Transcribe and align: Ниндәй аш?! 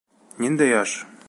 Ниндәй 0.45 0.75
аш?! 0.81 0.97